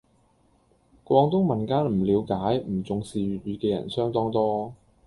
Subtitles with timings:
[1.05, 4.73] 廣東民間唔了解、唔重視粵語嘅人相當多